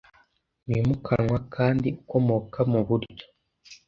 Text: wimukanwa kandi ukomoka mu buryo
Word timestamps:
wimukanwa 0.67 1.37
kandi 1.55 1.87
ukomoka 2.01 2.59
mu 2.71 2.81
buryo 2.87 3.25